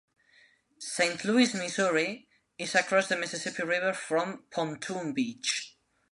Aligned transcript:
Saint 0.79 1.23
Louis 1.23 1.53
Missouri 1.53 2.27
is 2.57 2.73
across 2.73 3.07
the 3.07 3.15
Mississippi 3.15 3.61
River 3.61 3.93
from 3.93 4.45
Pontoon 4.49 5.13
Beach. 5.13 5.77